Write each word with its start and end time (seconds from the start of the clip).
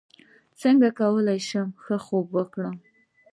څنګه 0.61 0.87
کولی 0.99 1.39
شم 1.47 1.67
ښه 1.83 1.97
خوب 2.05 2.27
وکړم 2.37 2.75